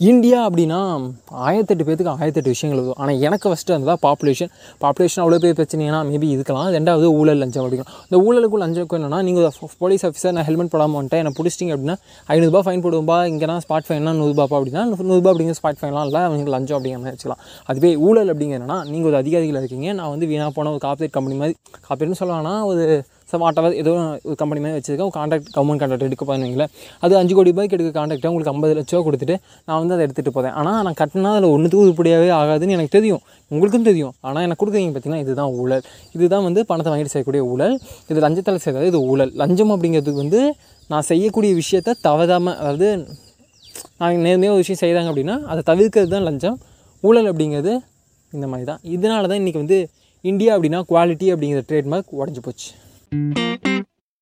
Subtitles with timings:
[0.00, 0.78] India அப்படின்னா
[1.30, 4.50] ஆயிரத்தெட்டு பேத்துக்கு ஆயிரத்தெட்டு விஷயங்கள் இருக்கும் ஆனால் எனக்கு ஃபஸ்ட்டு வந்ததா பாப்புலேஷன்
[4.80, 9.50] பாப்புலேஷன் அவ்வளோ பேர் பிரச்சனைனா மேபி இதுக்கலாம் ரெண்டாவது ஊழல் லஞ்சம் அப்படிங்கிறோம் இந்த ஊழலுக்கும் லஞ்சம் என்னன்னா நீங்கள்
[9.78, 11.96] போலீஸ் ஆஃபீஸர் நான் ஹெல்மெட் போடாமல் வந்துட்டேன் என்னை பிடிச்சிட்டிங்க அப்படின்னா
[12.28, 16.78] ஐநூறுபா ஃபைன் போடுவோம்பா இங்கேனா ஸ்பாட் ஃபைன்னா நூறுபாப்பா அப்படின்னா நூறுபா அப்படிங்கிற ஸ்பாட் ஃபைன்லாம் இல்லை அவங்க லஞ்சம்
[16.78, 17.42] அப்படிங்கிற மாதிரி வச்சுக்கலாம்.
[17.64, 21.56] அதுவே ஊழல் அப்படிங்கிறனா நீங்கள் ஒரு அதிகாரிகள் இருக்கீங்க நான் வந்து வீணாக போன ஒரு கார்ப்பரேட் கம்பெனி மாதிரி
[21.88, 23.92] கார்ப்பரேட்னு சொல்லலாம்னா ஒரு சம் வாட்டவர் ஏதோ
[24.28, 25.12] ஒரு கம்பெனி மாதிரி வச்சிருக்கேன்.
[25.18, 26.70] கான்ட்ராக்ட் கவர்மெண்ட் கான்ட்ராக்ட் எடுக்க போயிருந்தீங்களேன்
[27.04, 30.34] அது அஞ்சு கோடி ரூபாய்க்கு எடுக்க கான்ட்ராக்ட்டை உங்களுக்கு ஐம்பது லட்ச ரூபா கொடுத்துட்டு நான் வந்து அதை எடுத்துகிட்டு
[30.36, 33.22] போகிறேன் ஆனால் நான் கட்டினா அதில் ஒன்றுத்துக்கு உருப்படியாகவே ஆகாதுன்னு எனக்கு தெரியும்.
[33.52, 34.14] உங்களுக்கும் தெரியும்.
[34.26, 35.84] ஆனால் எனக்கு கொடுக்குறீங்க பார்த்தீங்கன்னா இதுதான் ஊழல்.
[36.16, 37.74] இதுதான் வந்து பணத்தை வாங்கிட்டு செய்யக்கூடிய ஊழல்.
[38.10, 39.32] இது லஞ்சத்தில் செய்கிறது இது ஊழல்.
[39.42, 40.42] லஞ்சம் அப்படிங்கிறதுக்கு வந்து
[40.92, 42.88] நான் செய்யக்கூடிய விஷயத்த தவறாமல் அதாவது
[44.00, 46.56] நான் நேர்மையாக ஒரு விஷயம் செய்கிறாங்க அப்படின்னா அதை தவிர்க்கிறது தான் லஞ்சம்.
[47.08, 47.72] ஊழல் அப்படிங்கிறது
[48.32, 48.80] இந்த மாதிரி தான்.
[48.96, 49.78] இதனால தான் இன்றைக்கி வந்து
[50.30, 52.70] இந்தியா அப்படின்னா குவாலிட்டி அப்படிங்கிற ட்ரேட்மார்க் உடஞ்சி போச்சு.
[53.10, 53.89] Thank you.